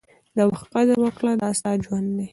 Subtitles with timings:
[0.37, 2.27] د وخت قدر وکړه، دا ستا ژوند دی.